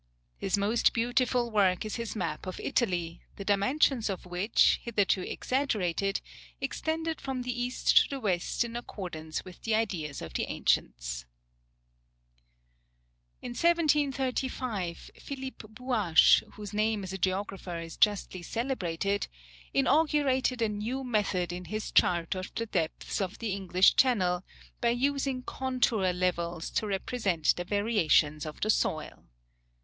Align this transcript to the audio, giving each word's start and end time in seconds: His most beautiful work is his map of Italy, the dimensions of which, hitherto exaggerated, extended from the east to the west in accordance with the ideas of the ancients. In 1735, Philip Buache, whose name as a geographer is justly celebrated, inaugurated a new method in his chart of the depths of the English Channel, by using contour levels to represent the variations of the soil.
His 0.39 0.57
most 0.57 0.93
beautiful 0.93 1.51
work 1.51 1.85
is 1.85 1.97
his 1.97 2.15
map 2.15 2.47
of 2.47 2.59
Italy, 2.59 3.21
the 3.35 3.45
dimensions 3.45 4.09
of 4.09 4.25
which, 4.25 4.79
hitherto 4.81 5.21
exaggerated, 5.21 6.21
extended 6.59 7.21
from 7.21 7.43
the 7.43 7.51
east 7.61 7.95
to 7.99 8.09
the 8.09 8.19
west 8.19 8.65
in 8.65 8.75
accordance 8.75 9.45
with 9.45 9.61
the 9.61 9.75
ideas 9.75 10.19
of 10.23 10.33
the 10.33 10.45
ancients. 10.45 11.25
In 13.43 13.49
1735, 13.51 15.11
Philip 15.19 15.59
Buache, 15.69 16.41
whose 16.53 16.73
name 16.73 17.03
as 17.03 17.13
a 17.13 17.19
geographer 17.19 17.77
is 17.77 17.95
justly 17.95 18.41
celebrated, 18.41 19.27
inaugurated 19.71 20.63
a 20.63 20.69
new 20.69 21.03
method 21.03 21.53
in 21.53 21.65
his 21.65 21.91
chart 21.91 22.33
of 22.33 22.51
the 22.55 22.65
depths 22.65 23.21
of 23.21 23.37
the 23.37 23.51
English 23.53 23.95
Channel, 23.97 24.43
by 24.81 24.89
using 24.89 25.43
contour 25.43 26.11
levels 26.11 26.71
to 26.71 26.87
represent 26.87 27.55
the 27.55 27.63
variations 27.65 28.47
of 28.47 28.61
the 28.61 28.71
soil. 28.71 29.27